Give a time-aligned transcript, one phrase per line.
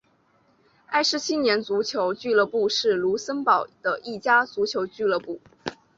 [0.87, 5.39] 埃施青年足球俱乐部是卢森堡的一家足球俱乐部。